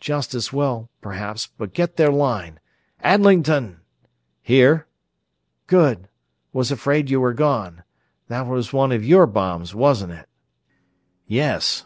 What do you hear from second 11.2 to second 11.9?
"Yes.